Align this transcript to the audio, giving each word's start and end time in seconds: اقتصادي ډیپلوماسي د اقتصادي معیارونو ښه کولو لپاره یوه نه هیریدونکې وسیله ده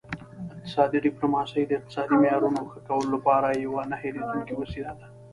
اقتصادي 0.55 0.97
ډیپلوماسي 1.07 1.61
د 1.65 1.71
اقتصادي 1.79 2.15
معیارونو 2.23 2.61
ښه 2.71 2.79
کولو 2.87 3.07
لپاره 3.15 3.47
یوه 3.65 3.81
نه 3.91 3.97
هیریدونکې 4.03 4.53
وسیله 4.57 4.91
ده 4.99 5.07